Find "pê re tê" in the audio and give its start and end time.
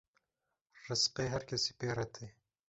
1.79-2.25